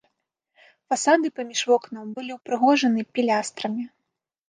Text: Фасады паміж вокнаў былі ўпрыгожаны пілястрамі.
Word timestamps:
Фасады 0.93 1.27
паміж 1.37 1.59
вокнаў 1.73 2.03
былі 2.17 2.31
ўпрыгожаны 2.41 3.01
пілястрамі. 3.17 3.83